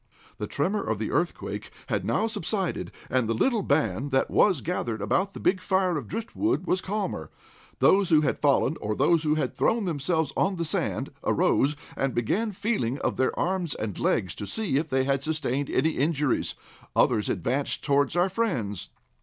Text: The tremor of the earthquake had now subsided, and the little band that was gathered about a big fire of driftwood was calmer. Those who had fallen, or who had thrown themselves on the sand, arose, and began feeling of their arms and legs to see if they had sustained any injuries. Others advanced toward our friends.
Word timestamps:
The 0.39 0.47
tremor 0.47 0.81
of 0.81 0.97
the 0.97 1.11
earthquake 1.11 1.69
had 1.85 2.03
now 2.03 2.25
subsided, 2.25 2.91
and 3.07 3.29
the 3.29 3.35
little 3.35 3.61
band 3.61 4.09
that 4.09 4.31
was 4.31 4.61
gathered 4.61 4.99
about 4.99 5.35
a 5.35 5.39
big 5.39 5.61
fire 5.61 5.95
of 5.95 6.07
driftwood 6.07 6.65
was 6.65 6.81
calmer. 6.81 7.29
Those 7.77 8.09
who 8.09 8.21
had 8.21 8.39
fallen, 8.39 8.77
or 8.81 8.95
who 8.95 9.35
had 9.35 9.55
thrown 9.55 9.85
themselves 9.85 10.33
on 10.35 10.55
the 10.55 10.65
sand, 10.65 11.11
arose, 11.23 11.75
and 11.95 12.15
began 12.15 12.49
feeling 12.51 12.97
of 13.01 13.17
their 13.17 13.37
arms 13.39 13.75
and 13.75 13.99
legs 13.99 14.33
to 14.33 14.47
see 14.47 14.77
if 14.77 14.89
they 14.89 15.03
had 15.03 15.21
sustained 15.21 15.69
any 15.69 15.91
injuries. 15.91 16.55
Others 16.95 17.29
advanced 17.29 17.83
toward 17.83 18.17
our 18.17 18.27
friends. 18.27 18.89